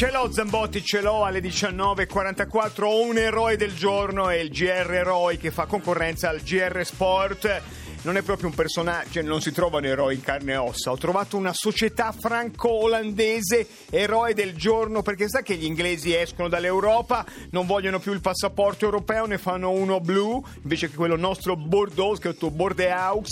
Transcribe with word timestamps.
Ce 0.00 0.10
l'ho 0.10 0.32
Zambotti, 0.32 0.82
ce 0.82 1.02
l'ho 1.02 1.24
alle 1.24 1.40
19.44, 1.40 2.84
ho 2.84 3.02
un 3.04 3.18
eroe 3.18 3.56
del 3.58 3.74
giorno, 3.74 4.30
è 4.30 4.36
il 4.36 4.48
GR 4.48 4.90
Eroi 4.90 5.36
che 5.36 5.50
fa 5.50 5.66
concorrenza 5.66 6.30
al 6.30 6.40
GR 6.40 6.80
Sport. 6.84 7.62
Non 8.02 8.16
è 8.16 8.22
proprio 8.22 8.48
un 8.48 8.54
personaggio, 8.54 9.20
non 9.20 9.42
si 9.42 9.52
trovano 9.52 9.86
eroi 9.86 10.14
in 10.14 10.22
carne 10.22 10.52
e 10.52 10.56
ossa. 10.56 10.90
Ho 10.90 10.96
trovato 10.96 11.36
una 11.36 11.52
società 11.52 12.12
franco-olandese, 12.18 13.66
eroe 13.90 14.32
del 14.32 14.54
giorno, 14.56 15.02
perché 15.02 15.28
sa 15.28 15.42
che 15.42 15.54
gli 15.56 15.64
inglesi 15.66 16.14
escono 16.14 16.48
dall'Europa, 16.48 17.26
non 17.50 17.66
vogliono 17.66 17.98
più 17.98 18.12
il 18.12 18.22
passaporto 18.22 18.86
europeo, 18.86 19.26
ne 19.26 19.36
fanno 19.36 19.70
uno 19.70 20.00
blu, 20.00 20.42
invece 20.62 20.88
che 20.88 20.96
quello 20.96 21.16
nostro 21.16 21.56
Bordeaux, 21.56 22.18
scritto 22.18 22.50
Bordeaux. 22.50 23.28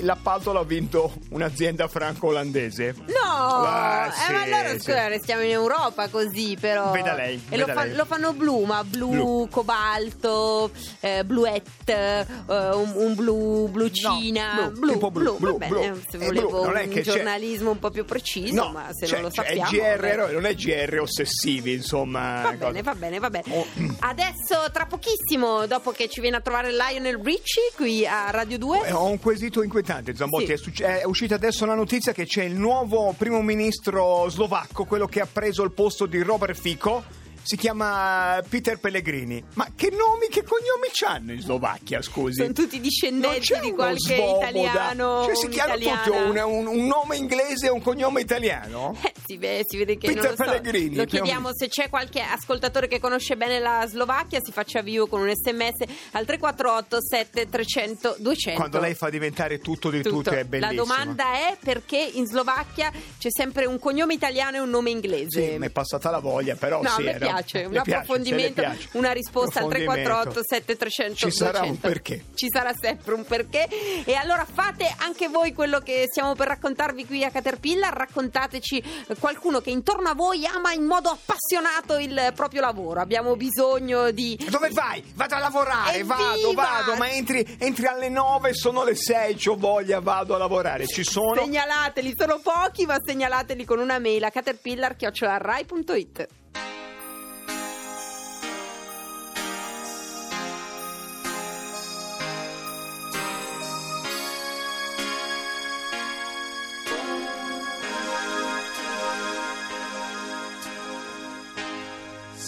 L'appalto 0.00 0.52
l'ha 0.52 0.62
vinto 0.62 1.12
un'azienda 1.30 1.88
franco-olandese. 1.88 2.94
No, 3.06 3.30
Ah, 3.64 4.06
eh, 4.06 4.12
sì, 4.12 4.32
ma 4.32 4.42
allora 4.42 4.70
sì. 4.72 4.78
scusa, 4.80 5.08
restiamo 5.08 5.42
in 5.42 5.50
Europa 5.50 6.08
così 6.08 6.56
però. 6.60 6.90
Veda 6.92 7.14
lei, 7.14 7.34
E 7.48 7.56
veda 7.56 7.66
lo, 7.66 7.72
fa- 7.72 7.84
lei. 7.84 7.94
lo 7.96 8.04
fanno 8.04 8.32
blu, 8.32 8.62
ma 8.64 8.84
blu, 8.84 9.10
Blu. 9.10 9.48
cobalto, 9.50 10.70
eh, 11.00 11.24
bluette, 11.24 12.26
eh, 12.48 12.68
un, 12.74 12.92
un 12.94 13.14
blu, 13.14 13.68
blucina, 13.72 14.54
No, 14.62 14.70
blu, 14.70 14.92
tipo 14.92 15.10
blu, 15.10 15.36
blu, 15.38 15.58
va 15.58 15.66
blu. 15.66 15.78
bene, 15.80 16.00
se 16.08 16.16
Eh, 16.18 16.26
volevo 16.26 16.48
blu, 16.62 16.70
un 16.70 16.88
che 16.88 17.00
c'è- 17.00 17.12
giornalismo 17.14 17.70
un 17.70 17.78
po' 17.80 17.90
più 17.90 18.04
preciso, 18.04 18.68
ma 18.70 18.92
se 18.92 19.06
non 19.10 19.22
lo 19.22 19.30
cioè, 19.30 19.46
sappiamo. 19.46 19.68
È 19.70 19.96
GR 19.96 20.04
eroi, 20.04 20.32
non 20.34 20.46
è 20.46 20.54
GR 20.54 20.98
ossessivi, 21.00 21.72
insomma. 21.72 22.42
Va 22.42 22.52
bene, 22.52 22.82
va 22.82 22.94
bene, 22.94 23.18
va 23.18 23.30
bene. 23.30 23.44
Oh. 23.50 23.66
Adesso, 24.00 24.70
tra 24.72 24.86
pochissimo, 24.86 25.66
dopo 25.66 25.90
che 25.90 26.08
ci 26.08 26.20
viene 26.20 26.36
a 26.36 26.40
trovare 26.40 26.70
Lionel 26.72 27.18
Richie 27.22 27.72
qui 27.74 28.06
a 28.06 28.30
Radio 28.30 28.58
2, 28.58 28.86
Eh, 28.86 28.92
Ho 28.92 29.06
un 29.06 29.18
quesito 29.18 29.62
inquietante, 29.62 30.14
Zambotti. 30.14 30.46
Sì. 30.46 30.52
È, 30.52 30.56
succe- 30.56 31.00
è 31.00 31.04
uscita 31.04 31.34
adesso 31.34 31.64
la 31.66 31.74
notizia 31.74 32.12
che 32.12 32.24
c'è 32.26 32.44
il 32.44 32.54
nuovo 32.54 33.14
primo 33.16 33.40
ministro 33.42 34.28
slovacco, 34.28 34.84
quello 34.84 35.06
che 35.06 35.20
ha 35.20 35.28
preso 35.30 35.62
il 35.62 35.72
posto 35.72 36.06
di 36.06 36.20
Robert 36.22 36.58
Fico. 36.58 37.20
Si 37.44 37.56
chiama 37.56 38.40
Peter 38.48 38.78
Pellegrini. 38.78 39.42
Ma 39.54 39.66
che 39.74 39.90
nomi, 39.90 40.28
che 40.30 40.42
cognomi 40.44 40.88
c'hanno 40.92 41.32
in 41.32 41.40
Slovacchia, 41.40 42.00
scusi? 42.00 42.40
sono 42.40 42.52
tutti 42.52 42.78
discendenti 42.80 43.58
di 43.60 43.72
qualche 43.72 44.14
svoboda. 44.14 44.48
italiano. 44.48 45.24
Cioè, 45.24 45.36
si 45.36 45.48
chiama 45.48 45.74
tutti 45.74 46.10
un, 46.10 46.36
un- 46.38 46.66
un 46.68 46.86
nome 46.86 47.16
inglese 47.16 47.66
e 47.66 47.70
un 47.70 47.82
cognome 47.82 48.20
italiano? 48.20 48.96
Eh, 49.02 49.12
si, 49.26 49.36
vede, 49.38 49.64
si 49.66 49.76
vede 49.76 49.96
che 49.98 50.06
Peter 50.06 50.22
non 50.22 50.30
lo 50.30 50.36
so. 50.36 50.42
Pellegrini, 50.44 50.96
Lo 50.96 51.04
più 51.04 51.18
o 51.18 51.22
chiediamo 51.22 51.50
se 51.52 51.68
c'è 51.68 51.88
qualche 51.88 52.20
ascoltatore 52.20 52.86
che 52.86 53.00
conosce 53.00 53.36
bene 53.36 53.58
la 53.58 53.84
Slovacchia, 53.88 54.38
si 54.42 54.52
faccia 54.52 54.80
vivo 54.82 55.06
con 55.08 55.20
un 55.20 55.30
sms 55.34 55.80
al 56.12 56.24
348 56.24 56.98
7300 57.02 58.16
200. 58.18 58.58
Quando 58.60 58.78
lei 58.80 58.94
fa 58.94 59.10
diventare 59.10 59.58
tutto 59.58 59.90
di 59.90 60.00
Tutto. 60.02 60.16
tutto 60.16 60.30
è 60.30 60.36
La 60.36 60.44
bellissimo. 60.44 60.84
domanda 60.84 61.32
è 61.34 61.56
perché 61.62 61.98
in 62.14 62.26
Slovacchia 62.26 62.90
c'è 63.18 63.28
sempre 63.30 63.66
un 63.66 63.78
cognome 63.78 64.14
italiano 64.14 64.56
e 64.56 64.60
un 64.60 64.70
nome 64.70 64.90
inglese. 64.90 65.50
Sì, 65.52 65.58
mi 65.58 65.66
è 65.66 65.70
passata 65.70 66.10
la 66.10 66.18
voglia, 66.20 66.54
però 66.54 66.80
No, 66.82 66.88
sì, 66.90 67.06
era- 67.06 67.30
piace, 67.34 67.64
un 67.64 67.70
piace, 67.72 67.90
approfondimento, 67.90 68.62
una 68.92 69.12
risposta 69.12 69.60
al 69.60 69.66
Approfondimento. 69.66 70.30
348 70.30 70.40
7300 70.42 71.14
Ci 71.14 71.30
sarà 71.30 71.58
200. 71.60 71.70
un 71.70 71.80
perché. 71.80 72.24
Ci 72.34 72.46
sarà 72.50 72.72
sempre 72.78 73.14
un 73.14 73.24
perché. 73.24 73.68
E 74.04 74.14
allora 74.14 74.44
fate 74.50 74.92
anche 74.98 75.28
voi 75.28 75.52
quello 75.52 75.80
che 75.80 76.04
stiamo 76.08 76.34
per 76.34 76.48
raccontarvi 76.48 77.06
qui 77.06 77.24
a 77.24 77.30
Caterpillar, 77.30 77.92
raccontateci 77.94 78.78
eh, 79.08 79.16
qualcuno 79.18 79.60
che 79.60 79.70
intorno 79.70 80.08
a 80.08 80.14
voi 80.14 80.46
ama 80.46 80.72
in 80.72 80.84
modo 80.84 81.08
appassionato 81.10 81.98
il 81.98 82.32
proprio 82.34 82.60
lavoro. 82.60 83.00
Abbiamo 83.00 83.36
bisogno 83.36 84.10
di 84.10 84.38
Dove 84.48 84.70
vai? 84.70 85.02
Vado 85.14 85.34
a 85.34 85.38
lavorare, 85.38 85.96
Evviva! 85.98 86.16
vado, 86.16 86.52
vado, 86.54 86.94
ma 86.96 87.10
entri, 87.10 87.56
entri 87.58 87.86
alle 87.86 88.08
9, 88.08 88.54
sono 88.54 88.84
le 88.84 88.94
6, 88.94 89.34
c'ho 89.36 89.56
voglia, 89.56 90.00
vado 90.00 90.34
a 90.34 90.38
lavorare. 90.38 90.86
Ci 90.86 91.04
sono? 91.04 91.42
Segnalateli, 91.42 92.14
sono 92.16 92.40
pochi, 92.42 92.86
ma 92.86 92.96
segnalateli 93.04 93.64
con 93.64 93.78
una 93.78 93.98
mail 93.98 94.24
a 94.24 94.30
caterpillar.rai.it. 94.30 96.28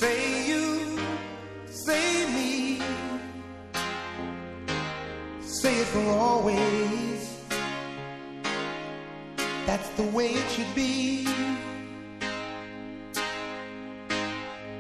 Say 0.00 0.48
you, 0.48 0.98
say 1.70 2.26
me, 2.34 2.82
say 5.40 5.72
it 5.82 5.86
for 5.86 6.08
always. 6.10 7.38
That's 9.66 9.88
the 9.90 10.02
way 10.02 10.30
it 10.30 10.50
should 10.50 10.74
be. 10.74 11.28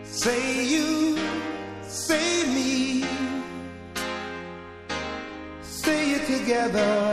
Say 0.02 0.64
you, 0.64 1.16
say 1.82 2.46
me, 2.52 3.04
say 5.62 6.10
it 6.16 6.26
together 6.26 7.03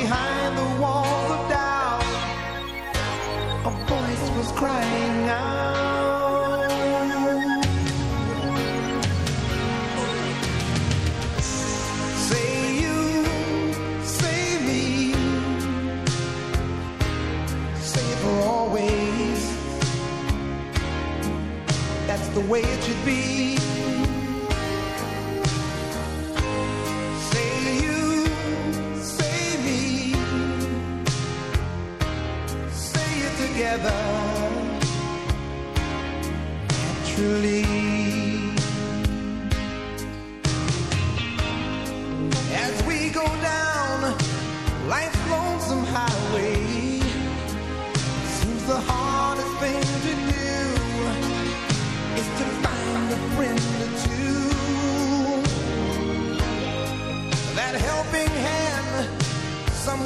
behind 0.00 0.56
the 0.56 0.68
walls 0.80 1.30
of 1.36 1.42
doubt, 1.48 2.02
a 3.64 3.70
voice 3.90 4.26
was 4.36 4.52
crying 4.52 5.28
out. 5.28 5.57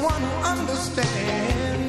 Someone 0.03 0.21
who 0.21 0.37
understands. 0.43 1.82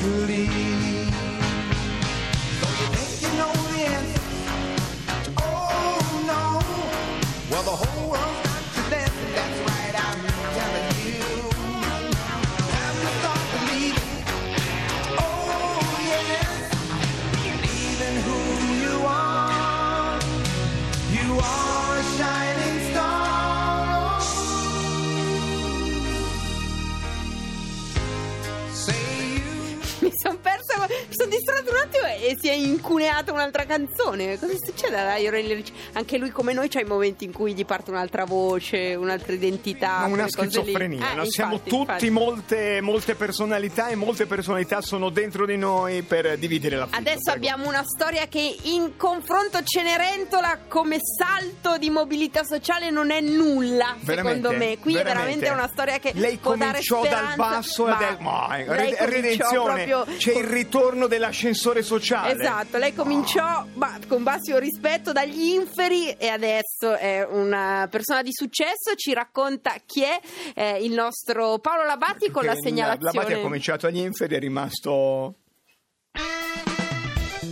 Truly. 0.00 1.07
Sono 31.18 31.30
distratta 31.30 31.68
un 31.70 31.76
attimo 31.76 32.06
e 32.06 32.36
si 32.40 32.48
è 32.48 32.52
incuneata 32.52 33.32
un'altra 33.32 33.64
canzone. 33.64 34.38
Cosa 34.38 34.52
succede 34.64 34.96
a 34.96 35.16
Lionel 35.16 35.56
Richie? 35.56 35.74
Anche 35.94 36.16
lui, 36.16 36.30
come 36.30 36.52
noi, 36.52 36.68
c'ha 36.68 36.78
i 36.80 36.84
momenti 36.84 37.24
in 37.24 37.32
cui 37.32 37.54
gli 37.54 37.64
parte 37.64 37.90
un'altra 37.90 38.24
voce, 38.24 38.94
un'altra 38.94 39.32
identità. 39.32 39.98
Ma 39.98 40.06
una 40.06 40.28
schizofrenia, 40.28 41.10
Eh, 41.10 41.14
no? 41.16 41.24
siamo 41.24 41.54
infatti, 41.54 41.70
tutti 41.70 41.82
infatti. 41.82 42.10
molte, 42.10 42.80
molte 42.80 43.14
personalità 43.16 43.88
e 43.88 43.96
molte 43.96 44.26
personalità 44.26 44.80
sono 44.80 45.10
dentro 45.10 45.44
di 45.44 45.56
noi 45.56 46.02
per 46.02 46.38
dividere 46.38 46.76
la 46.76 46.86
Adesso 46.88 47.32
abbiamo 47.32 47.66
una 47.66 47.82
storia 47.84 48.28
che 48.28 48.56
in 48.62 48.96
confronto 48.96 49.58
Cenerentola 49.64 50.60
come 50.68 50.98
salto 51.00 51.78
di 51.78 51.90
mobilità 51.90 52.44
sociale 52.44 52.90
non 52.90 53.10
è 53.10 53.20
nulla, 53.20 53.96
secondo 54.04 54.52
me. 54.52 54.78
Qui 54.78 54.94
è 54.94 55.02
veramente 55.02 55.48
una 55.48 55.68
storia 55.68 55.98
che 55.98 56.12
lei 56.14 56.36
può 56.36 56.54
dare 56.54 56.80
cominciò 56.86 57.02
dal 57.02 57.34
basso 57.34 57.86
ma 57.86 57.94
e 57.96 58.06
del 58.06 58.16
ma, 58.20 59.04
redenzione 59.06 59.84
proprio 59.84 60.16
c'è 60.16 60.32
il 60.34 60.44
ritorno 60.44 61.06
dell'ascensore 61.08 61.82
sociale 61.82 62.32
Esatto, 62.32 62.78
lei 62.78 62.94
cominciò 62.94 63.66
ma, 63.74 63.98
con 64.06 64.22
bassimo 64.22 64.58
rispetto 64.58 65.12
dagli 65.12 65.40
inferi 65.40 66.12
e 66.12 66.28
adesso 66.28 66.96
è 66.96 67.26
una 67.28 67.88
persona 67.90 68.22
di 68.22 68.32
successo, 68.32 68.94
ci 68.94 69.12
racconta 69.12 69.74
chi 69.84 70.02
è 70.02 70.20
eh, 70.54 70.84
il 70.84 70.92
nostro 70.92 71.58
Paolo 71.58 71.84
Labatti 71.84 72.30
con 72.30 72.44
la 72.44 72.54
segnalazione. 72.54 73.12
Labate 73.12 73.34
ha 73.34 73.40
cominciato 73.40 73.86
agli 73.86 73.98
inferi 73.98 74.36
è 74.36 74.38
rimasto 74.38 75.34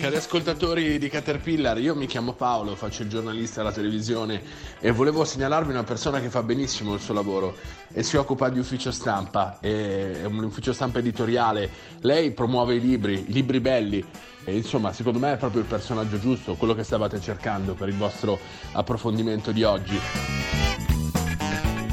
Cari 0.06 0.18
ascoltatori 0.18 1.00
di 1.00 1.08
Caterpillar, 1.08 1.80
io 1.80 1.96
mi 1.96 2.06
chiamo 2.06 2.32
Paolo, 2.32 2.76
faccio 2.76 3.02
il 3.02 3.08
giornalista 3.08 3.62
alla 3.62 3.72
televisione 3.72 4.40
e 4.78 4.92
volevo 4.92 5.24
segnalarvi 5.24 5.72
una 5.72 5.82
persona 5.82 6.20
che 6.20 6.28
fa 6.28 6.44
benissimo 6.44 6.94
il 6.94 7.00
suo 7.00 7.12
lavoro 7.12 7.56
e 7.92 8.04
si 8.04 8.16
occupa 8.16 8.48
di 8.48 8.60
ufficio 8.60 8.92
stampa, 8.92 9.58
è 9.58 10.24
un 10.24 10.44
ufficio 10.44 10.72
stampa 10.72 11.00
editoriale. 11.00 11.68
Lei 12.02 12.30
promuove 12.30 12.76
i 12.76 12.80
libri, 12.80 13.24
libri 13.26 13.58
belli 13.58 14.04
e 14.44 14.54
insomma, 14.54 14.92
secondo 14.92 15.18
me 15.18 15.32
è 15.32 15.36
proprio 15.38 15.62
il 15.62 15.66
personaggio 15.66 16.20
giusto, 16.20 16.54
quello 16.54 16.76
che 16.76 16.84
stavate 16.84 17.20
cercando 17.20 17.74
per 17.74 17.88
il 17.88 17.96
vostro 17.96 18.38
approfondimento 18.74 19.50
di 19.50 19.64
oggi. 19.64 19.98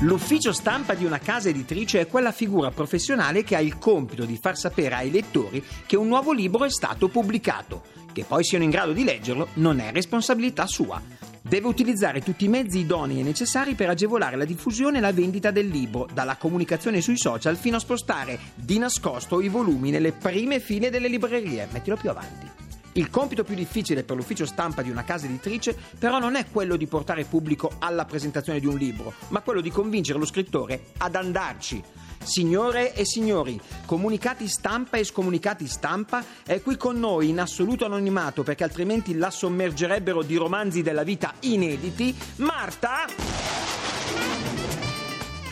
L'ufficio 0.01 0.51
stampa 0.51 0.94
di 0.94 1.06
una 1.06 1.18
casa 1.18 1.50
editrice 1.50 2.01
è 2.01 2.07
quella 2.07 2.33
figura 2.33 2.69
professionale 2.69 3.44
che 3.44 3.56
ha 3.56 3.62
il 3.62 3.80
compito 3.80 4.25
di 4.25 4.38
far 4.38 4.56
sapere 4.56 4.95
ai 4.95 5.10
lettori 5.10 5.63
che 5.88 5.95
un 5.95 6.07
nuovo 6.07 6.31
libro 6.31 6.65
è 6.65 6.69
stato 6.69 7.07
pubblicato. 7.07 8.01
Che 8.13 8.25
poi 8.25 8.44
siano 8.44 8.63
in 8.63 8.69
grado 8.69 8.94
di 8.94 9.04
leggerlo 9.04 9.48
non 9.56 9.80
è 9.80 9.92
responsabilità 9.92 10.68
sua. 10.68 11.01
Deve 11.42 11.68
utilizzare 11.68 12.21
tutti 12.21 12.45
i 12.45 12.48
mezzi 12.48 12.80
idonei 12.80 13.19
e 13.19 13.24
necessari 13.24 13.74
per 13.74 13.89
agevolare 13.89 14.38
la 14.38 14.45
diffusione 14.45 15.00
e 15.00 15.01
la 15.01 15.12
vendita 15.12 15.50
del 15.50 15.68
libro, 15.68 16.07
dalla 16.13 16.38
comunicazione 16.38 17.01
sui 17.01 17.18
social 17.18 17.57
fino 17.57 17.77
a 17.77 17.80
spostare 17.80 18.39
di 18.54 18.77
nascosto 18.77 19.42
i 19.42 19.50
volumi 19.50 19.89
nelle 19.89 20.12
prime 20.12 20.60
file 20.60 20.92
delle 20.92 21.07
librerie. 21.07 21.68
Mettilo 21.71 21.98
più 21.98 22.12
avanti. 22.12 22.48
Il 22.94 23.10
compito 23.10 23.44
più 23.44 23.56
difficile 23.56 24.04
per 24.04 24.15
l'ufficio 24.15 24.45
stampa 24.45 24.83
di 24.83 24.92
una 24.92 25.04
casa 25.04 25.25
editrice 25.25 25.75
però 25.98 26.19
non 26.19 26.36
è 26.36 26.45
quello 26.51 26.75
di 26.75 26.86
portare 26.86 27.24
pubblico 27.24 27.71
alla 27.80 28.06
presentazione 28.06 28.60
di 28.60 28.68
un 28.68 28.77
libro, 28.77 29.13
ma 29.30 29.42
quello 29.42 29.62
di 29.62 29.71
convincere 29.71 30.19
lo 30.19 30.25
scrittore 30.25 30.92
ad 31.00 31.15
andarci. 31.15 31.83
Signore 32.24 32.94
e 32.94 33.06
signori, 33.06 33.60
comunicati 33.86 34.48
stampa 34.48 34.98
e 34.98 35.04
scomunicati 35.04 35.68
stampa 35.68 36.24
è 36.46 36.62
qui 36.62 36.78
con 36.78 36.98
noi 36.98 37.30
in 37.30 37.40
assoluto 37.40 37.86
anonimato 37.86 38.44
perché 38.44 38.64
altrimenti 38.64 39.16
la 39.16 39.30
sommergerebbero 39.30 40.24
di 40.24 40.36
romanzi 40.36 40.81
della 40.81 41.04
vita 41.04 41.34
inediti, 41.42 42.16
Marta 42.38 43.83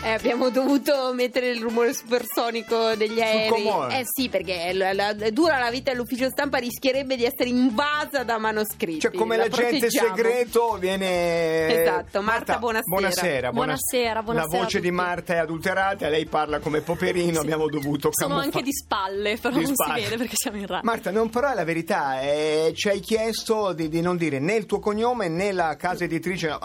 Eh, 0.03 0.09
abbiamo 0.13 0.49
dovuto 0.49 1.13
mettere 1.13 1.49
il 1.49 1.61
rumore 1.61 1.93
supersonico 1.93 2.95
degli 2.95 3.21
aerei. 3.21 3.67
Eh 3.99 4.03
sì, 4.05 4.29
perché 4.29 4.73
la- 4.73 4.93
la- 4.93 5.13
dura 5.29 5.59
la 5.59 5.69
vita 5.69 5.91
dell'ufficio 5.91 6.27
stampa 6.27 6.57
rischierebbe 6.57 7.15
di 7.15 7.23
essere 7.23 7.49
invasa 7.49 8.23
da 8.23 8.39
manoscritti. 8.39 8.99
cioè 8.99 9.11
come 9.11 9.37
La 9.37 9.43
l'agente 9.43 9.91
segreto 9.91 10.77
viene 10.79 11.81
Esatto, 11.81 12.21
Marta, 12.23 12.57
buonasera. 12.57 12.89
buonasera 12.89 13.51
Buonasera, 13.51 14.23
buonasera 14.23 14.53
la 14.57 14.63
voce 14.63 14.79
di. 14.79 14.89
Marta 14.89 15.33
è 15.35 15.37
adulterata 15.37 16.09
lei 16.09 16.25
parla 16.25 16.57
come 16.57 16.81
Poperino 16.81 17.39
abbiamo 17.39 17.67
dovuto 17.69 18.09
Sono 18.11 18.37
camuffa- 18.37 18.57
anche 18.57 18.63
di 18.63 18.73
spalle, 18.73 19.37
però 19.37 19.55
Di 19.55 19.63
non 19.65 19.73
spalle. 19.75 19.97
si 19.99 20.03
vede 20.05 20.17
perché 20.17 20.33
siamo 20.35 20.57
in 20.57 20.65
radio. 20.65 20.83
Marta, 20.83 21.11
non 21.11 21.29
però 21.29 21.51
è 21.51 21.53
la 21.53 21.63
verità, 21.63 22.21
eh, 22.21 22.71
ci 22.75 22.89
hai 22.89 22.99
chiesto 23.01 23.71
di, 23.73 23.87
di 23.87 24.01
non 24.01 24.17
dire 24.17 24.39
né 24.39 24.55
il 24.55 24.65
tuo 24.65 24.79
cognome 24.79 25.27
né 25.27 25.51
la 25.51 25.75
casa 25.75 26.05
editrice 26.05 26.57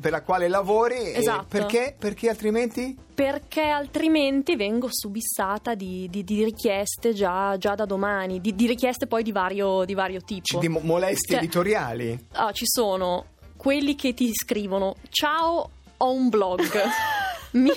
per 0.00 0.12
la 0.12 0.22
quale 0.22 0.46
lavori. 0.46 0.94
eh, 1.12 1.18
Esatto. 1.18 1.46
perché? 1.48 1.96
Perché 1.98 2.28
altrimenti? 2.28 2.82
Perché 3.14 3.62
altrimenti 3.62 4.56
vengo 4.56 4.88
subissata 4.90 5.74
di, 5.74 6.08
di- 6.10 6.24
di 6.24 6.42
richieste 6.44 7.12
già, 7.12 7.56
già 7.58 7.74
da 7.74 7.84
domani, 7.84 8.40
di, 8.40 8.54
di 8.54 8.66
richieste 8.66 9.06
poi 9.06 9.22
di 9.22 9.32
vario, 9.32 9.84
di 9.84 9.94
vario 9.94 10.20
tipo. 10.22 10.58
Di 10.58 10.68
mo- 10.68 10.80
molestie 10.82 11.34
Cioè, 11.36 11.38
editoriali? 11.44 12.26
ah, 12.32 12.52
ci 12.52 12.64
sono 12.66 13.26
quelli 13.56 13.94
che 13.94 14.14
ti 14.14 14.30
scrivono: 14.34 14.96
Ciao, 15.10 15.70
ho 15.96 16.12
un 16.12 16.28
blog. 16.28 16.60
mi, 17.52 17.70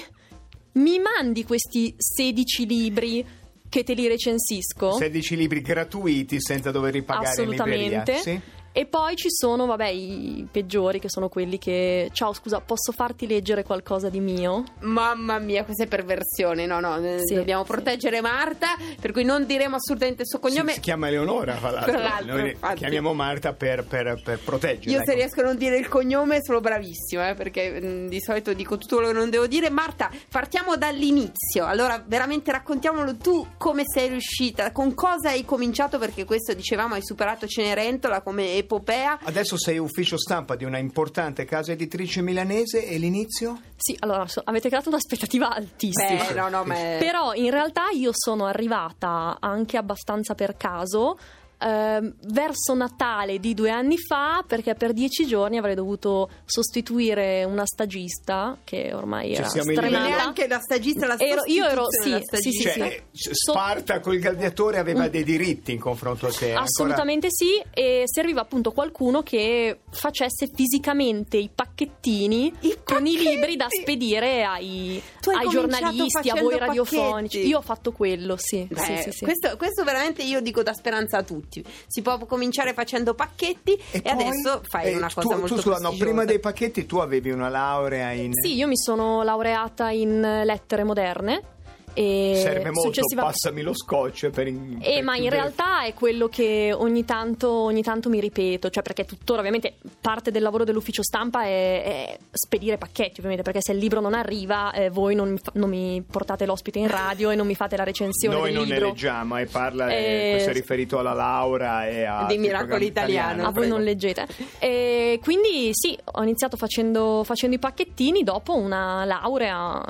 mi 0.74 1.00
mandi 1.00 1.44
questi 1.44 1.94
16 1.98 2.66
libri 2.66 3.26
che 3.70 3.84
te 3.84 3.94
li 3.94 4.08
recensisco? 4.08 4.94
16 4.94 5.36
libri 5.36 5.62
gratuiti 5.62 6.40
senza 6.42 6.72
dover 6.72 6.94
ripagare 6.94 7.44
in 7.44 7.50
libreria. 7.50 8.02
Assolutamente. 8.02 8.18
Sì? 8.18 8.42
E 8.78 8.86
poi 8.86 9.16
ci 9.16 9.32
sono, 9.32 9.66
vabbè, 9.66 9.88
i 9.88 10.48
peggiori 10.52 11.00
che 11.00 11.10
sono 11.10 11.30
quelli 11.30 11.58
che. 11.58 12.12
Ciao, 12.14 12.32
scusa, 12.34 12.60
posso 12.60 12.92
farti 12.92 13.26
leggere 13.26 13.64
qualcosa 13.64 14.08
di 14.08 14.20
mio? 14.20 14.66
Mamma 14.82 15.40
mia, 15.40 15.64
questa 15.64 15.86
è 15.86 15.88
perversione. 15.88 16.68
No, 16.68 16.80
no, 16.80 16.96
eh, 17.04 17.22
Sì, 17.26 17.34
dobbiamo 17.34 17.64
sì. 17.64 17.72
proteggere 17.72 18.22
Marta, 18.22 18.76
per 19.02 19.14
cui 19.14 19.24
non 19.24 19.48
diremo 19.48 19.78
assolutamente 19.78 20.22
il 20.22 20.28
suo 20.28 20.38
cognome. 20.38 20.68
Si, 20.70 20.76
si 20.76 20.82
chiama 20.82 21.08
Eleonora, 21.08 21.56
tra 21.56 21.72
l'altro. 21.72 21.92
Tra 21.92 22.02
l'altro, 22.04 22.38
Noi 22.38 22.50
infatti. 22.52 22.76
chiamiamo 22.76 23.14
Marta 23.16 23.54
per, 23.54 23.84
per, 23.84 24.22
per 24.24 24.38
proteggerla. 24.46 24.92
Io 24.92 24.98
se 25.04 25.10
ecco. 25.10 25.20
riesco 25.22 25.40
a 25.40 25.44
non 25.46 25.58
dire 25.58 25.78
il 25.78 25.88
cognome 25.88 26.44
sono 26.44 26.60
bravissima, 26.60 27.30
eh, 27.30 27.34
perché 27.34 27.82
mh, 27.82 28.10
di 28.10 28.22
solito 28.22 28.54
dico 28.54 28.78
tutto 28.78 28.98
quello 28.98 29.12
che 29.12 29.18
non 29.18 29.32
devo 29.32 29.48
dire. 29.48 29.72
Marta, 29.72 30.12
partiamo 30.30 30.76
dall'inizio. 30.76 31.66
Allora, 31.66 32.04
veramente 32.06 32.52
raccontiamolo 32.52 33.18
tu 33.18 33.44
come 33.58 33.82
sei 33.92 34.10
riuscita, 34.10 34.72
con 34.72 34.94
cosa 34.94 35.30
hai 35.30 35.46
cominciato, 35.46 35.98
perché 35.98 36.26
questo 36.26 36.54
dicevamo 36.54 36.94
hai 36.94 37.04
superato 37.04 37.48
Cenerentola 37.48 38.22
come 38.22 38.66
epopea. 38.68 39.20
Adesso 39.24 39.58
sei 39.58 39.78
ufficio 39.80 40.18
stampa 40.18 40.56
di 40.56 40.66
una 40.66 40.78
importante 40.78 41.46
casa 41.46 41.72
editrice 41.72 42.22
milanese 42.22 42.86
e 42.86 42.98
l'inizio? 42.98 43.60
Sì, 43.78 43.96
allora 44.00 44.28
so- 44.28 44.42
avete 44.44 44.68
creato 44.68 44.90
un'aspettativa 44.90 45.50
altissima. 45.50 46.26
Beh, 46.28 46.34
no, 46.34 46.50
no, 46.50 46.64
ma 46.66 46.76
Però 47.00 47.34
in 47.34 47.50
realtà 47.50 47.90
io 47.92 48.12
sono 48.14 48.46
arrivata 48.46 49.38
anche 49.40 49.78
abbastanza 49.78 50.36
per 50.36 50.58
caso. 50.58 51.18
Ehm, 51.60 52.14
verso 52.34 52.74
Natale 52.74 53.40
di 53.40 53.54
due 53.54 53.70
anni 53.70 53.98
fa 53.98 54.44
perché 54.48 54.74
per 54.76 54.94
dieci 54.94 55.26
giorni 55.26 55.58
avrei 55.58 55.76
dovuto 55.76 56.30
sostituire 56.46 57.44
una 57.44 57.66
stagista 57.66 58.58
che 58.64 58.94
ormai 58.94 59.34
Cioè, 59.36 59.40
era 59.40 59.50
stremata 59.50 59.88
neanche 60.08 60.48
la 60.48 60.60
stagista, 60.60 61.08
la 61.08 61.18
Ero- 61.18 61.44
io 61.46 61.66
ero- 61.68 61.88
sì, 61.90 62.22
sì, 62.40 62.52
sì. 62.52 62.62
Cioè, 62.62 62.72
sì. 62.74 62.80
eh, 62.82 63.04
So- 63.12 63.52
Sparta 63.52 64.00
col 64.00 64.18
gladiatore 64.20 64.78
aveva 64.78 65.08
dei 65.08 65.24
diritti 65.24 65.72
in 65.72 65.80
confronto 65.80 66.28
a 66.28 66.32
te. 66.32 66.46
ancora- 66.48 66.62
Assolutamente 66.64 67.28
sì, 67.32 67.62
e 67.74 68.04
serviva 68.06 68.42
appunto 68.42 68.72
qualcuno 68.72 69.24
che 69.24 69.80
facesse 69.90 70.50
fisicamente 70.54 71.38
i 71.38 71.50
pacchettini, 71.54 72.54
I 72.62 72.78
con 72.84 73.06
i 73.06 73.14
pacchetti? 73.14 73.30
libri 73.36 73.56
da 73.56 73.68
spedire 73.70 74.44
ai, 74.44 75.02
ai 75.26 75.48
giornalisti, 75.50 76.30
a 76.30 76.42
voi 76.42 76.58
radiofonici. 76.58 77.12
pacchetti? 77.38 77.48
Io 77.48 77.58
ho 77.58 77.62
fatto 77.62 77.92
quello, 77.92 78.36
sì. 78.38 78.68
Beh, 78.70 78.80
sì, 78.80 78.98
sì, 79.04 79.12
sì. 79.12 79.24
Questo, 79.26 79.58
questo 79.58 79.84
veramente 79.84 80.24
io 80.24 80.42
dico 80.42 80.62
da 80.64 80.74
speranza 80.74 81.18
a 81.18 81.24
tutti. 81.24 81.46
Si 81.88 82.02
può 82.02 82.18
cominciare 82.26 82.74
facendo 82.74 83.14
pacchetti 83.14 83.74
e, 83.92 84.02
poi? 84.02 84.12
adesso 84.12 84.62
fai 84.68 84.92
Eh, 84.92 84.96
una 84.96 85.12
cosa 85.14 85.28
tu, 85.34 85.40
molto 85.40 85.56
tu, 85.56 85.62
scusa, 85.62 85.80
no, 85.80 85.96
prima 85.98 86.26
dei 86.26 86.40
pacchetti 86.40 86.86
tu 86.86 86.98
avevi 86.98 87.32
una 87.32 87.50
laurea 87.50 88.12
in... 88.12 88.32
Sì, 88.34 88.56
io 88.56 88.68
mi 88.68 88.78
sono 88.78 89.24
laureata 89.24 89.90
in 89.90 90.20
lettere 90.44 90.84
moderne 90.84 91.56
E 92.00 92.34
Serve 92.36 92.66
molto, 92.66 92.82
successiva- 92.94 93.24
passami 93.24 93.64
lo 93.64 93.74
scotch 93.74 94.30
per 94.30 94.46
in- 94.46 94.78
eh, 94.82 94.94
per 94.96 95.04
ma 95.04 95.16
in 95.16 95.22
chiudere- 95.22 95.42
realtà 95.42 95.84
è 95.84 95.96
quello 95.96 96.28
che 96.28 96.72
ogni 96.72 97.04
tanto, 97.06 97.50
ogni 97.50 97.82
tanto 97.82 98.08
mi 98.10 98.20
ripeto, 98.20 98.70
cioè 98.70 98.84
perché 98.84 99.04
tuttora 99.06 99.40
ovviamente 99.40 99.78
parte 100.00 100.30
del 100.30 100.44
lavoro 100.44 100.64
dell'ufficio 100.64 101.02
stampa 101.02 101.44
è, 101.46 101.84
è 101.84 102.18
spedire 102.32 102.78
pacchetti, 102.78 103.16
ovviamente, 103.18 103.42
perché 103.42 103.62
se 103.62 103.72
il 103.72 103.80
libro 103.80 104.00
non 104.00 104.14
arriva 104.14 104.72
eh, 104.74 104.92
voi 104.92 105.16
non 105.16 105.32
mi, 105.32 105.40
non 105.54 105.70
mi 105.70 106.04
portate 106.08 106.46
l'ospite 106.46 106.78
in 106.78 106.88
radio 106.88 107.32
e 107.32 107.36
non 107.36 107.48
mi 107.48 107.56
fate 107.56 107.76
la 107.76 107.84
recensione 107.84 108.36
Noi 108.36 108.46
del 108.50 108.54
non 108.60 108.68
ne 108.68 108.74
libro. 108.76 108.90
leggiamo 108.90 109.38
e 109.38 109.46
parla, 109.48 109.90
Eh, 109.90 109.96
eh, 110.28 110.32
questo 110.34 110.50
è 110.52 110.54
riferito 110.54 111.00
alla 111.00 111.14
Laura 111.14 111.88
e 111.88 112.04
a 112.04 112.26
Dei 112.26 112.38
Miracoli 112.38 112.86
Italiano. 112.86 113.44
A 113.48 113.50
voi 113.50 113.68
non 113.68 113.82
leggete. 113.82 114.28
E 114.60 115.20
quindi 115.24 115.70
sì, 115.72 115.98
ho 116.04 116.22
iniziato 116.22 116.58
facendo, 116.58 117.24
facendo 117.24 117.56
i 117.56 117.60
pacchettini 117.60 118.22
dopo 118.24 118.56
una 118.56 119.04
laurea, 119.04 119.82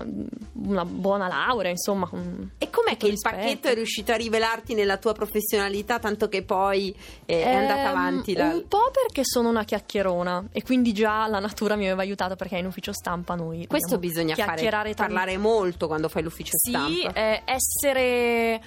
una 0.54 0.86
buona 0.86 1.28
laurea, 1.28 1.70
insomma. 1.72 1.96
Un- 2.12 2.50
E 2.58 2.70
com'è 2.70 2.98
che 2.98 3.06
il 3.06 3.12
rispetto. 3.14 3.36
pacchetto 3.36 3.68
è 3.68 3.74
riuscito 3.74 4.12
a 4.12 4.16
rivelarti 4.16 4.74
nella 4.74 4.98
tua 4.98 5.14
professionalità, 5.14 6.00
tanto 6.00 6.28
che 6.30 6.44
poi 6.44 6.96
eh, 7.26 7.44
è 7.44 7.54
andata 7.54 7.82
Ehm, 7.82 7.88
avanti? 7.88 8.34
La... 8.36 8.46
Un 8.54 8.68
po' 8.68 8.92
perché 8.92 9.22
sono 9.24 9.50
una 9.50 9.64
chiacchierona 9.64 10.50
e 10.52 10.62
quindi 10.64 10.94
già 10.94 11.28
la 11.28 11.40
natura 11.40 11.76
mi 11.76 11.86
aveva 11.86 12.02
aiutato 12.02 12.36
perché 12.36 12.58
in 12.58 12.66
ufficio 12.66 12.94
stampa 12.94 13.36
noi 13.36 13.66
Questo 13.68 13.98
bisogna 13.98 14.36
fare, 14.36 14.94
parlare 14.96 15.38
molto 15.38 15.88
quando 15.88 16.10
fai 16.10 16.24
l'ufficio 16.24 16.52
Sì, 16.56 16.70
stampa. 16.72 17.14
eh, 17.14 17.42
essere 17.46 18.62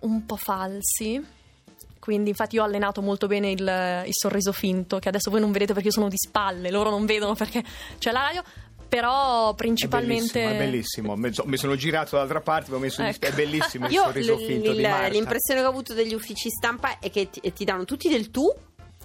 un 0.00 0.24
po' 0.26 0.36
falsi. 0.36 1.36
Quindi, 2.00 2.30
infatti, 2.30 2.54
io 2.56 2.62
ho 2.62 2.64
allenato 2.64 3.02
molto 3.02 3.26
bene 3.26 3.50
il, 3.50 3.58
il 4.06 4.12
sorriso 4.12 4.52
finto, 4.52 4.98
che 4.98 5.08
adesso 5.10 5.30
voi 5.30 5.40
non 5.40 5.50
vedete 5.52 5.72
perché 5.74 5.88
io 5.88 5.92
sono 5.94 6.08
di 6.08 6.16
spalle, 6.16 6.70
loro 6.70 6.88
non 6.88 7.04
vedono 7.04 7.34
perché 7.34 7.62
c'è 7.98 8.12
la 8.12 8.20
radio. 8.22 8.42
Però 8.88 9.52
È 9.52 9.54
principalmente. 9.54 10.40
bellissimo, 10.40 10.48
è 10.48 10.56
bellissimo. 10.56 11.16
Mi 11.16 11.32
so- 11.34 11.44
Mi 11.46 11.56
sono 11.58 11.76
girato 11.76 12.10
dall'altra 12.16 12.40
parte, 12.40 12.70
mi 12.70 12.76
ho 12.76 12.80
messo 12.80 13.02
Ecco. 13.02 13.26
è 13.26 13.32
bellissimo 13.32 13.86
il 13.88 13.92
Io 13.92 14.02
sorriso 14.04 14.34
l- 14.34 14.38
finto 14.46 14.72
di 14.72 14.78
l- 14.80 14.88
Marta. 14.88 15.08
l'impressione 15.08 15.60
che 15.60 15.66
ho 15.66 15.70
avuto 15.70 15.92
degli 15.94 16.14
uffici 16.14 16.48
stampa 16.48 16.98
è 16.98 17.10
che 17.10 17.28
ti, 17.30 17.40
ti 17.52 17.64
danno 17.64 17.84
tutti 17.84 18.08
del 18.08 18.30
tu 18.30 18.50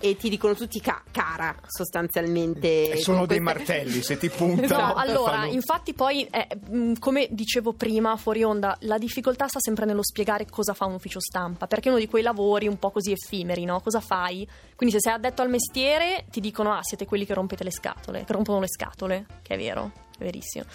e 0.04 0.18
ti 0.18 0.28
dicono 0.28 0.54
tutti 0.54 0.82
ca- 0.82 1.02
cara 1.12 1.56
sostanzialmente. 1.66 2.92
E 2.92 2.98
sono 2.98 3.26
dei 3.26 3.40
queste- 3.40 3.44
martelli, 3.66 4.02
se 4.02 4.18
ti 4.18 4.28
puntano. 4.36 4.88
No, 4.88 4.94
allora, 4.96 5.32
fanno- 5.32 5.52
infatti 5.54 5.94
poi, 5.94 6.24
eh, 6.26 6.48
mh, 6.70 6.94
come 7.00 7.28
dicevo 7.32 7.72
prima, 7.74 8.18
fuori 8.18 8.44
onda, 8.44 8.76
la 8.82 8.98
difficoltà 8.98 9.48
sta 9.48 9.60
sempre 9.62 9.86
nello 9.86 10.04
spiegare 10.04 10.46
cosa 10.50 10.74
fa 10.74 10.86
un 10.86 10.96
ufficio 10.96 11.22
stampa, 11.22 11.68
perché 11.68 11.88
è 11.88 11.92
uno 11.92 12.00
di 12.02 12.08
quei 12.08 12.24
lavori 12.24 12.68
un 12.68 12.78
po' 12.78 12.92
così 12.92 13.12
effimeri, 13.14 13.64
no? 13.64 13.80
Cosa 13.80 14.02
fai? 14.02 14.48
Quindi 14.76 14.96
se 14.96 15.02
sei 15.02 15.14
addetto 15.14 15.42
al 15.42 15.50
mestiere 15.50 16.26
ti 16.30 16.42
dicono, 16.42 16.74
ah, 16.74 16.80
siete 16.82 17.06
quelli 17.06 17.26
che 17.26 17.34
rompete 17.34 17.64
le 17.64 17.72
scatole, 17.72 18.26
che 18.26 18.34
rompono 18.34 18.60
le 18.60 18.68
scatole, 18.68 19.26
che 19.42 19.54
è 19.54 19.58
vero, 19.58 19.92
verissimo. 20.24 20.66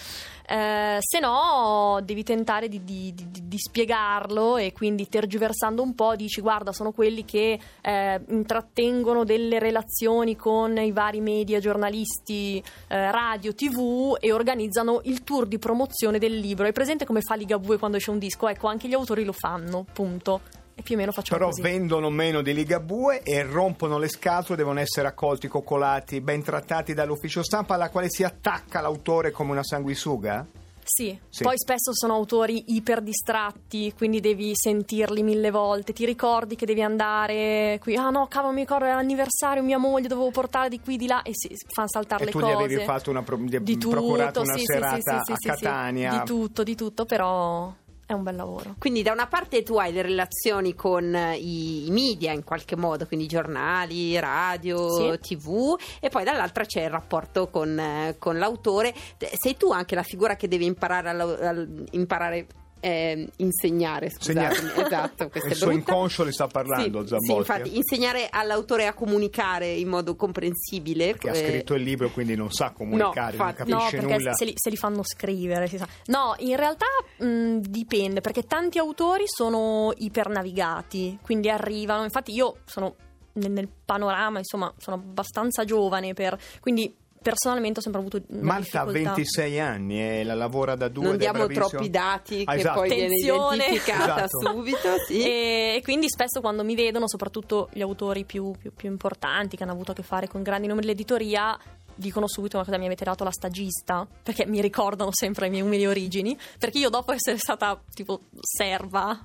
Eh, 0.47 0.97
se 1.01 1.21
no, 1.21 1.99
devi 2.03 2.23
tentare 2.23 2.69
di, 2.69 2.83
di- 2.85 3.13
di- 3.15 3.49
di 3.49 3.59
spiegarlo 3.59 4.57
e 4.57 4.73
quindi 4.73 5.09
tergiversando 5.09 5.83
un 5.83 5.95
po' 5.95 6.17
dici, 6.17 6.41
guarda, 6.41 6.73
sono 6.73 6.93
quelli 6.93 7.25
che 7.25 7.59
eh, 7.83 8.21
intrattengono 8.29 9.25
delle 9.25 9.59
relazioni 9.59 10.37
con 10.37 10.79
i 10.79 10.93
vari 10.93 11.21
media, 11.21 11.61
giornalisti, 11.61 12.63
eh, 12.89 13.11
radio, 13.11 13.55
tv 13.55 14.17
e 14.21 14.33
organizzano 14.33 15.01
il 15.05 15.23
tour 15.25 15.47
di 15.47 15.59
promozione 15.59 16.19
del 16.19 16.39
libro. 16.39 16.67
È 16.67 16.73
presente 16.73 17.05
come 17.05 17.21
fa 17.21 17.35
Ligabue 17.35 17.79
quando 17.79 17.97
esce 17.97 18.11
un 18.11 18.19
disco? 18.19 18.49
Ecco, 18.49 18.69
anche 18.69 18.89
gli 18.89 18.95
autori 18.95 19.25
lo 19.25 19.33
fanno, 19.33 19.85
punto. 19.93 20.41
E 20.79 20.83
più 20.83 20.95
o 20.95 20.99
meno 20.99 21.11
facciamo 21.11 21.39
Però 21.41 21.51
così. 21.51 21.61
vendono 21.61 22.09
meno 22.09 22.41
di 22.41 22.55
Ligabue 22.55 23.23
e 23.25 23.43
rompono 23.43 23.99
le 23.99 24.07
scatole, 24.07 24.57
devono 24.57 24.79
essere 24.79 25.09
accolti, 25.09 25.49
coccolati, 25.49 26.21
ben 26.21 26.41
trattati 26.41 26.95
dall'ufficio 26.95 27.43
stampa 27.43 27.75
alla 27.75 27.91
quale 27.91 28.07
si 28.09 28.23
attacca 28.23 28.81
l'autore 28.81 29.33
come 29.33 29.51
una 29.51 29.65
sanguisuga? 29.65 30.47
Sì. 30.85 31.19
Sì. 31.29 31.43
poi 31.43 31.59
spesso 31.59 31.93
sono 31.93 32.15
autori 32.15 32.77
iper 32.77 33.03
distratti, 33.03 33.93
quindi 33.95 34.21
devi 34.21 34.53
sentirli 34.55 35.25
mille 35.25 35.51
volte. 35.51 35.93
Ti 35.93 36.07
ricordi 36.07 36.55
che 36.55 36.65
devi 36.65 36.81
andare 36.81 37.79
qui? 37.83 37.97
Ah 37.97 38.11
no, 38.11 38.27
cavolo, 38.29 38.53
mi 38.55 38.61
ricordo 38.61 38.85
era 38.85 38.95
l'anniversario, 38.95 39.63
mia 39.65 39.79
moglie, 39.79 40.07
dovevo 40.07 40.31
portare 40.31 40.69
di 40.69 40.81
qui, 40.81 40.97
di 40.97 41.09
là 41.09 41.23
e 41.23 41.33
si 41.35 41.51
fanno 41.75 41.89
saltare 41.89 42.23
E 42.23 42.27
le 42.27 42.31
tu 42.31 42.39
cose. 42.39 42.53
gli 42.53 42.55
avevi 42.55 42.85
fatto 42.85 43.11
una 43.11 43.23
pro- 43.23 43.37
di 43.37 43.77
tutto, 43.79 43.97
procurato 43.97 44.41
una 44.43 44.57
sì, 44.57 44.65
serata 44.65 44.95
sì, 44.95 45.03
sì, 45.03 45.11
a 45.11 45.23
sì, 45.25 45.35
sì, 45.37 45.49
Catania. 45.49 46.11
Di 46.11 46.25
tutto, 46.25 46.63
di 46.63 46.75
tutto, 46.77 47.05
però 47.05 47.75
è 48.09 48.15
un 48.15 48.23
bel 48.23 48.37
lavoro. 48.37 48.75
Quindi 48.79 49.03
da 49.03 49.13
una 49.13 49.27
parte 49.27 49.63
tu 49.63 49.77
hai 49.77 49.93
le 49.93 50.01
relazioni 50.01 50.75
con 50.75 51.15
eh, 51.15 51.37
i, 51.37 51.89
media 51.91 52.33
in 52.33 52.43
qualche 52.43 52.75
modo, 52.75 53.07
quindi 53.07 53.27
giornali, 53.27 54.19
radio, 54.19 55.13
Sì. 55.19 55.37
tv 55.37 55.79
e 56.01 56.09
poi 56.09 56.25
dall'altra 56.25 56.65
c'è 56.65 56.85
il 56.85 56.91
rapporto 56.91 57.49
con, 57.51 57.79
eh, 57.79 58.17
con 58.19 58.39
l'autore. 58.39 58.95
Sei 59.37 59.59
tu 59.59 59.71
anche 59.73 59.95
la 59.95 60.03
figura 60.03 60.37
che 60.37 60.49
deve 60.49 60.65
imparare, 60.65 61.11
alla- 61.11 61.49
al- 61.49 61.85
imparare 61.91 62.47
eh, 62.81 63.29
insegnare, 63.37 64.11
scusatemi. 64.11 64.47
Insegnare. 64.47 64.87
Esatto, 64.89 65.29
questo 65.29 65.49
Il 65.49 65.55
è 65.55 65.57
suo 65.57 65.71
inconscio 65.71 66.25
le 66.25 66.33
sta 66.33 66.47
parlando, 66.47 67.03
sì, 67.03 67.09
Zambotti. 67.09 67.27
sì, 67.27 67.37
infatti, 67.37 67.77
insegnare 67.77 68.29
all'autore 68.31 68.87
a 68.87 68.95
comunicare 68.95 69.71
in 69.71 69.89
modo 69.89 70.17
comprensibile. 70.17 71.13
Perché 71.13 71.31
ha 71.31 71.37
eh, 71.37 71.49
scritto 71.49 71.75
il 71.75 71.83
libro, 71.83 72.11
quindi 72.11 72.35
non 72.35 72.51
sa 72.51 72.71
comunicare, 72.71 73.37
non. 73.37 73.47
No, 73.47 73.53
capisce 73.53 73.97
perché 73.99 74.17
nulla. 74.17 74.33
se 74.35 74.45
li, 74.45 74.53
se 74.55 74.71
li 74.71 74.77
fanno 74.77 75.03
scrivere, 75.03 75.67
si 75.67 75.77
sa. 75.77 75.87
No, 76.07 76.35
in 76.39 76.57
realtà 76.57 76.87
mh, 77.19 77.59
dipende, 77.59 78.21
perché 78.21 78.45
tanti 78.45 78.79
autori 78.79 79.25
sono 79.27 79.93
ipernavigati, 79.97 81.19
quindi 81.23 81.51
arrivano. 81.51 82.05
Infatti, 82.05 82.33
io 82.33 82.59
sono 82.65 82.95
nel, 83.35 83.51
nel 83.51 83.69
panorama, 83.85 84.39
insomma, 84.39 84.73
sono 84.79 84.97
abbastanza 84.97 85.65
giovane, 85.65 86.15
per, 86.15 86.39
quindi 86.61 86.95
personalmente 87.21 87.79
ho 87.81 87.83
sempre 87.83 88.01
avuto. 88.01 88.21
Marta 88.41 88.83
ha 88.83 88.85
difficoltà. 88.85 89.15
26 89.15 89.61
anni 89.61 90.01
e 90.21 90.25
la 90.25 90.35
lavora 90.35 90.75
da 90.77 90.89
due 90.89 91.05
non 91.05 91.17
diamo 91.17 91.47
troppi 91.47 91.91
dati 91.91 92.43
Ah, 92.47 92.53
che 92.53 92.59
esatto. 92.59 92.79
poi 92.81 92.89
viene 92.89 93.05
Attenzione. 93.07 93.55
identificata 93.57 94.25
Esatto. 94.25 94.47
subito. 94.53 94.79
Sì. 95.07 95.21
E, 95.23 95.75
e 95.77 95.81
quindi 95.83 96.09
spesso 96.09 96.41
quando 96.41 96.65
mi 96.65 96.75
vedono, 96.75 97.09
soprattutto 97.09 97.69
gli 97.73 97.81
autori 97.83 98.25
più, 98.25 98.53
più- 98.59 98.73
più 98.75 98.89
importanti 98.89 99.57
che 99.57 99.63
hanno 99.63 99.73
avuto 99.73 99.93
a 99.93 99.95
che 99.95 100.03
fare 100.03 100.29
con 100.29 100.43
grandi 100.43 100.67
nomi 100.67 100.81
dell'editoria, 100.81 101.59
dicono 101.99 102.29
subito 102.29 102.57
ma 102.59 102.65
cosa 102.65 102.79
mi 102.79 102.87
avete 102.87 103.05
dato 103.05 103.25
la 103.25 103.31
stagista 103.31 104.07
perché 104.23 104.47
mi 104.47 104.61
ricordano 104.61 105.11
sempre 105.13 105.47
le 105.47 105.51
mie 105.51 105.61
umili 105.63 105.85
origini 105.87 106.39
perché 106.59 106.79
io 106.79 106.89
dopo 106.91 107.13
essere 107.13 107.37
stata 107.39 107.79
tipo 107.93 108.21
serva 108.41 109.19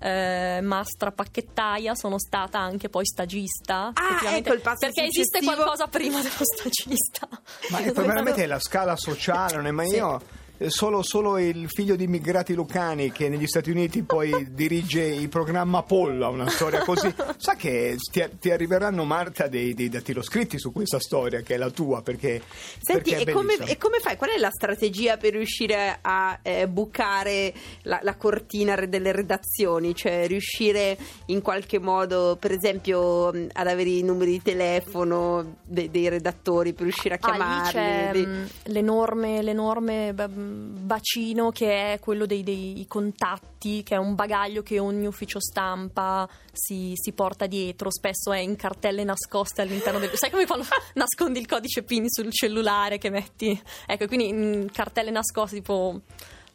eh, 0.00 0.60
mastra 0.62 1.12
pacchettaia 1.12 1.94
sono 1.94 2.18
stata 2.18 2.58
anche 2.58 2.88
poi 2.88 3.04
stagista 3.06 3.92
Ah, 3.94 4.36
ecco 4.36 4.52
il 4.54 4.60
passo 4.60 4.78
perché 4.80 5.02
esiste 5.02 5.38
successivo. 5.38 5.54
qualcosa 5.54 5.86
prima 5.86 6.20
dello 6.20 6.34
stagista 6.56 7.28
Ma 7.70 7.80
veramente 7.92 8.42
è 8.42 8.46
la 8.46 8.58
scala 8.60 8.96
sociale, 8.96 9.56
non 9.56 9.66
è 9.66 9.70
mai 9.70 9.88
Sì. 9.90 9.96
io. 9.96 10.42
Eh, 10.58 10.70
Solo, 10.70 11.02
solo 11.02 11.38
il 11.38 11.66
figlio 11.68 11.96
di 11.96 12.04
immigrati 12.04 12.54
lucani 12.54 13.10
che 13.12 13.28
negli 13.28 13.46
Stati 13.46 13.70
Uniti 13.70 14.02
poi 14.02 14.48
dirige 14.52 15.02
il 15.02 15.28
programma 15.28 15.78
Apollo, 15.78 16.28
una 16.30 16.48
storia 16.48 16.80
così. 16.84 17.12
Sa 17.36 17.54
che 17.54 17.96
ti, 18.10 18.22
ti 18.38 18.50
arriveranno, 18.50 19.04
Marta, 19.04 19.46
dei, 19.48 19.74
dei 19.74 19.88
datiloscritti 19.88 20.58
su 20.58 20.72
questa 20.72 20.98
storia 21.00 21.40
che 21.42 21.54
è 21.54 21.56
la 21.58 21.70
tua, 21.70 22.02
perché, 22.02 22.42
Senti, 22.80 23.10
perché 23.10 23.24
è 23.24 23.30
e 23.30 23.32
come, 23.32 23.54
e 23.66 23.76
come 23.78 23.98
fai? 24.00 24.16
Qual 24.16 24.30
è 24.30 24.38
la 24.38 24.50
strategia 24.50 25.16
per 25.16 25.32
riuscire 25.32 25.98
a 26.00 26.38
eh, 26.42 26.68
bucare 26.68 27.52
la, 27.82 27.98
la 28.02 28.14
cortina 28.16 28.74
delle 28.86 29.12
redazioni? 29.12 29.94
Cioè 29.94 30.26
riuscire 30.26 30.96
in 31.26 31.40
qualche 31.42 31.78
modo, 31.78 32.36
per 32.38 32.52
esempio, 32.52 33.28
ad 33.28 33.66
avere 33.66 33.90
i 33.90 34.02
numeri 34.02 34.32
di 34.32 34.42
telefono 34.42 35.56
de- 35.64 35.90
dei 35.90 36.08
redattori 36.08 36.72
per 36.72 36.82
riuscire 36.84 37.14
a 37.14 37.18
Ah, 37.20 37.30
lì 37.30 37.36
chiamarli? 37.36 37.70
c'è 37.72 38.10
dei- 38.12 38.72
l'enorme, 38.72 39.42
l'enorme 39.42 40.12
bacino 40.44 41.50
che 41.50 41.92
è 41.94 41.98
quello 42.00 42.26
dei, 42.26 42.42
dei 42.42 42.84
contatti, 42.88 43.82
che 43.82 43.94
è 43.94 43.98
un 43.98 44.14
bagaglio 44.14 44.62
che 44.62 44.78
ogni 44.78 45.06
ufficio 45.06 45.40
stampa 45.40 46.28
si, 46.52 46.92
si 46.94 47.12
porta 47.12 47.46
dietro, 47.46 47.90
spesso 47.90 48.32
è 48.32 48.38
in 48.38 48.56
cartelle 48.56 49.04
nascoste 49.04 49.62
all'interno 49.62 49.98
del... 49.98 50.10
Sai 50.14 50.30
come 50.30 50.46
quando 50.46 50.66
nascondi 50.94 51.38
il 51.38 51.46
codice 51.46 51.82
PIN 51.82 52.08
sul 52.08 52.30
cellulare 52.32 52.98
che 52.98 53.10
metti? 53.10 53.60
Ecco, 53.86 54.06
quindi 54.06 54.28
in 54.28 54.68
cartelle 54.72 55.10
nascoste 55.10 55.56
tipo... 55.56 56.00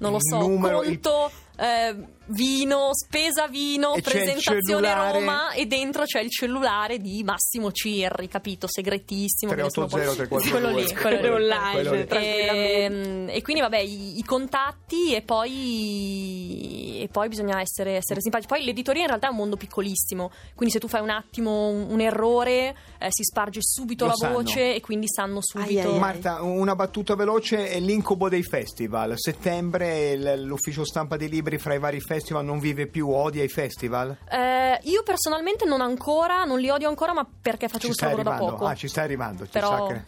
Non 0.02 0.12
lo 0.12 0.18
Il 0.18 0.24
so, 0.24 0.38
numero, 0.38 0.82
il- 0.84 1.00
conto, 1.02 1.30
eh, 1.60 1.96
vino, 2.28 2.90
spesa 2.94 3.48
vino, 3.48 3.94
E 3.96 4.02
presentazione. 4.02 4.94
Roma 4.94 5.52
e 5.52 5.66
dentro 5.66 6.04
c'è 6.04 6.22
il 6.22 6.30
cellulare 6.30 7.00
di 7.00 7.24
Massimo 7.24 7.72
Cirri, 7.72 8.28
capito? 8.28 8.68
Segretissimo. 8.70 9.54
che 9.54 9.62
nessuno 9.64 9.88
può- 9.88 9.98
380 9.98 10.50
quello 10.50 10.70
lì, 10.70 10.86
quello 10.94 11.18
lì. 11.20 11.20
Quello 11.20 11.36
online, 11.36 11.72
Quello 11.74 11.92
lì. 11.94 12.06
tranquillamente. 12.06 13.32
E, 13.34 13.38
e 13.38 13.42
quindi 13.42 13.62
vabbè 13.62 13.78
i, 13.80 14.18
i 14.20 14.24
contatti 14.24 15.14
e 15.14 15.22
poi, 15.22 17.02
e 17.02 17.08
poi 17.12 17.28
bisogna 17.28 17.60
essere, 17.60 17.94
essere 17.96 18.22
simpatici 18.22 18.48
poi 18.50 18.64
l'editoria 18.64 19.02
in 19.02 19.08
realtà 19.08 19.28
è 19.28 19.32
un 19.32 19.38
mondo 19.38 19.56
piccolissimo 19.56 20.32
quindi 20.56 20.74
se 20.74 20.80
tu 20.80 20.88
fai 20.88 21.02
un 21.02 21.10
attimo 21.10 21.68
un, 21.70 21.88
un 21.90 22.02
errore 22.02 22.76
eh, 23.00 23.08
si 23.10 23.24
sparge 23.24 23.60
subito 23.62 24.06
Lo 24.06 24.12
la 24.12 24.16
sanno. 24.18 24.34
voce 24.34 24.76
e 24.76 24.82
quindi 24.82 25.06
sanno 25.08 25.40
subito 25.42 25.70
Ai, 25.70 25.80
ai, 25.80 25.92
ai. 25.94 26.00
Marta, 26.00 26.42
una 26.42 26.76
battuta 26.76 27.16
veloce 27.16 27.70
è 27.70 27.80
l'incubo 27.80 28.28
dei 28.30 28.44
festival. 28.44 29.14
Settembre 29.16 30.36
l'ufficio 30.38 30.84
stampa 30.84 31.16
dei 31.18 31.30
libri 31.30 31.49
fra 31.58 31.74
i 31.74 31.80
vari 31.80 32.00
festival 32.02 32.46
non 32.46 32.60
vive 32.60 32.86
più, 32.88 33.10
odia 33.10 33.44
i 33.44 33.48
festival? 33.48 34.16
Eh, 34.30 34.80
io 34.84 35.02
personalmente 35.04 35.66
non 35.66 35.82
ancora 35.82 36.44
non 36.44 36.60
li 36.60 36.70
odio 36.70 36.88
ancora 36.90 37.14
ma 37.14 37.26
perché 37.26 37.68
faccio 37.68 37.80
Ci 37.80 37.86
questo 37.88 38.06
lavoro 38.06 38.24
da 38.24 38.30
arrivando? 38.32 38.56
poco 38.58 38.66
Ah, 38.70 38.76
ci 38.76 38.88
stai 38.88 39.04
arrivando. 39.06 39.46
ci 39.46 39.52
Però- 39.52 39.88
sa 39.88 39.94
che- 39.94 40.04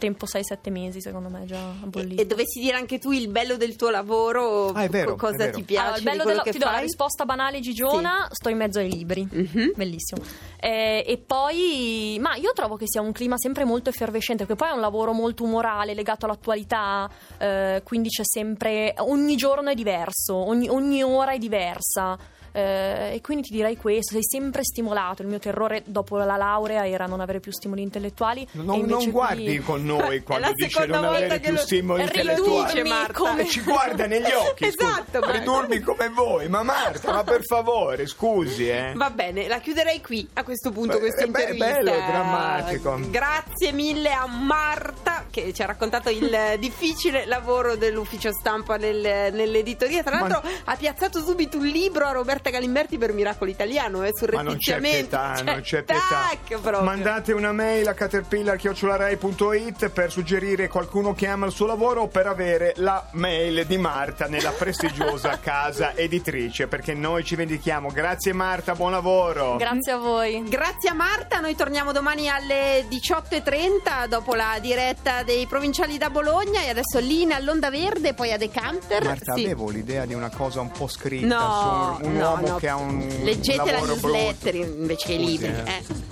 tempo 0.00 0.26
6-7 0.26 0.70
mesi, 0.70 1.00
secondo 1.00 1.28
me, 1.28 1.44
già 1.44 1.70
E, 1.84 1.86
bollito. 1.86 2.20
e 2.22 2.26
dovessi 2.26 2.58
dire 2.58 2.76
anche 2.76 2.98
tu 2.98 3.12
il 3.12 3.28
bello 3.28 3.56
del 3.56 3.76
tuo 3.76 3.90
lavoro, 3.90 4.70
Ah, 4.72 4.82
è 4.82 4.88
vero, 4.88 5.14
co- 5.14 5.28
cosa 5.28 5.48
ti 5.50 5.62
piace? 5.62 5.80
Allora, 5.84 5.96
il 5.98 6.02
bello 6.02 6.24
della, 6.24 6.42
che 6.42 6.50
ti 6.50 6.58
do 6.58 6.64
la 6.64 6.72
fai? 6.72 6.80
risposta 6.80 7.24
banale 7.24 7.60
gigiona, 7.60 8.26
sto 8.32 8.48
in 8.48 8.56
mezzo 8.56 8.78
ai 8.80 8.90
libri, 8.90 9.28
Mhm. 9.30 9.72
bellissimo. 9.76 10.22
Eh, 10.58 11.04
e 11.06 11.18
poi, 11.18 12.16
ma 12.20 12.34
io 12.34 12.52
trovo 12.52 12.76
che 12.76 12.86
sia 12.88 13.00
un 13.00 13.12
clima 13.12 13.36
sempre 13.38 13.64
molto 13.64 13.90
effervescente, 13.90 14.44
perché 14.46 14.60
poi 14.60 14.72
è 14.72 14.74
un 14.74 14.80
lavoro 14.80 15.12
molto 15.12 15.44
umorale, 15.44 15.94
legato 15.94 16.24
all'attualità, 16.26 17.08
eh, 17.38 17.82
quindi 17.84 18.08
c'è 18.08 18.24
sempre, 18.24 18.94
ogni 18.98 19.36
giorno 19.36 19.70
è 19.70 19.74
diverso, 19.74 20.34
ogni, 20.34 20.68
ogni 20.68 21.02
ora 21.02 21.32
è 21.32 21.38
diversa. 21.38 22.18
Eh, 22.52 23.14
e 23.14 23.20
quindi 23.20 23.48
ti 23.48 23.52
direi 23.54 23.76
questo, 23.76 24.12
sei 24.12 24.24
sempre 24.24 24.62
stimolato. 24.64 25.22
Il 25.22 25.28
mio 25.28 25.38
terrore 25.38 25.82
dopo 25.86 26.16
la 26.16 26.36
laurea 26.36 26.86
era 26.86 27.06
non 27.06 27.20
avere 27.20 27.40
più 27.40 27.52
stimoli 27.52 27.82
intellettuali. 27.82 28.46
Non, 28.52 28.80
non 28.86 28.98
qui- 29.02 29.10
guardi 29.10 29.58
con 29.60 29.84
noi 29.84 30.16
È 30.18 30.22
quando 30.22 30.52
dice 30.54 30.86
non 30.86 31.04
avere 31.04 31.38
più 31.40 31.52
lo- 31.52 31.58
stimoli 31.58 32.02
intellettuali. 32.02 32.82
Marta. 32.88 33.12
come- 33.12 33.46
ci 33.46 33.60
guarda 33.62 34.06
negli 34.08 34.30
occhi, 34.32 34.70
scusa. 34.70 34.88
Esatto, 34.88 35.18
Marta. 35.20 35.38
ridurmi 35.38 35.80
come 35.80 36.08
voi. 36.08 36.48
Ma 36.48 36.62
Marta, 36.62 37.12
ma 37.12 37.24
per 37.24 37.44
favore, 37.44 38.06
scusi, 38.06 38.68
eh. 38.68 38.92
Va 38.94 39.10
bene, 39.10 39.46
la 39.48 39.58
chiuderei 39.60 40.00
qui 40.00 40.28
a 40.34 40.42
questo 40.44 40.70
punto 40.70 40.94
Beh, 40.94 40.98
questa 41.00 41.24
intervista. 41.24 41.66
bello, 41.72 41.90
drammatico. 41.90 42.98
Grazie 43.10 43.72
mille 43.72 44.10
a 44.12 44.26
Marta 44.26 45.24
che 45.30 45.52
ci 45.52 45.62
ha 45.62 45.66
raccontato 45.66 46.10
il 46.10 46.36
difficile 46.58 47.26
lavoro 47.26 47.76
dell'ufficio 47.76 48.30
stampa 48.32 48.76
nel- 48.76 49.32
nell'editoria. 49.32 50.02
Tra 50.02 50.20
Ma- 50.20 50.28
l'altro 50.28 50.50
ha 50.64 50.76
piazzato 50.76 51.20
subito 51.22 51.58
un 51.58 51.66
libro 51.66 52.06
a 52.06 52.12
Roberta 52.40 52.50
Galimberti 52.50 52.96
per 52.96 53.12
Miracolo 53.12 53.50
Italiano, 53.50 54.02
eh, 54.02 54.12
Ma 54.32 54.40
non 54.42 54.56
c'è 54.56 54.78
surrettiziamente. 54.78 54.98
pietà, 55.08 55.34
Cioè, 55.36 55.44
non 55.44 55.60
c'è 55.60 55.82
pietà. 55.82 56.80
Mandate 56.82 57.32
una 57.32 57.52
mail 57.52 57.86
a 57.86 57.92
caterpillar.it 57.94 59.88
per 59.90 60.10
suggerire 60.10 60.68
qualcuno 60.68 61.12
che 61.12 61.26
ama 61.26 61.44
il 61.46 61.52
suo 61.52 61.66
lavoro 61.66 62.02
o 62.02 62.08
per 62.08 62.26
avere 62.26 62.72
la 62.76 63.06
mail 63.12 63.66
di 63.66 63.76
Marta 63.76 64.26
nella 64.26 64.50
prestigiosa 64.52 65.38
casa 65.42 65.94
editrice, 65.94 66.66
perché 66.66 66.94
noi 66.94 67.24
ci 67.24 67.36
vendichiamo. 67.36 67.90
Grazie 67.90 68.32
Marta, 68.32 68.74
buon 68.74 68.92
lavoro. 68.92 69.56
Grazie 69.56 69.92
a 69.92 69.98
voi. 69.98 70.42
Grazie 70.48 70.88
a 70.90 70.94
Marta, 70.94 71.40
noi 71.40 71.54
torniamo 71.54 71.92
domani 71.92 72.28
alle 72.30 72.86
18.30 72.88 74.06
dopo 74.08 74.34
la 74.34 74.56
diretta 74.60 75.22
dei 75.24 75.46
provinciali 75.46 75.98
da 75.98 76.08
Bologna 76.08 76.62
e 76.62 76.70
adesso 76.70 76.98
Lina 77.00 77.36
all'Onda 77.36 77.68
Verde, 77.70 78.14
poi 78.14 78.32
a 78.32 78.38
Decanter. 78.38 79.04
Marta, 79.04 79.34
Sì. 79.34 79.44
avevo 79.44 79.68
l'idea 79.68 80.06
di 80.06 80.14
una 80.14 80.30
cosa 80.30 80.60
un 80.62 80.70
po' 80.70 80.88
scritta 80.88 81.26
No, 81.26 81.96
su 82.00 82.06
un 82.06 82.16
no, 82.16 82.29
Diciamo 82.30 82.40
uomo 82.40 82.48
no, 82.48 82.56
che 82.56 82.68
ha 82.68 82.76
un. 82.76 83.06
Leggete 83.22 83.70
la 83.72 83.80
newsletter 83.80 84.52
brutto. 84.52 84.78
invece 84.78 85.06
che 85.06 85.12
i 85.12 85.24
libri. 85.24 85.46
Eh. 85.48 85.62
eh. 85.66 86.08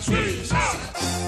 Sì. 0.00 1.19